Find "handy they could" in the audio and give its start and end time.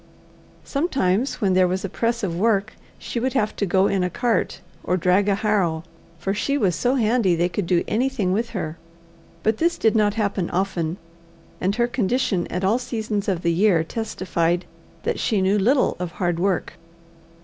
6.95-7.67